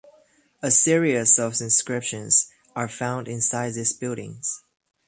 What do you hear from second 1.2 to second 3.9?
of inscriptions are found inside